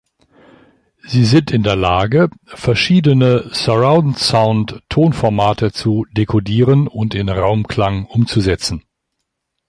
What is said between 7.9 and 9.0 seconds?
umzusetzen.